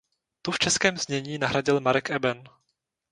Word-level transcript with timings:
Tu 0.41 0.51
v 0.51 0.59
českém 0.59 0.97
znění 0.97 1.37
nahradil 1.37 1.79
Marek 1.79 2.09
Eben. 2.09 2.43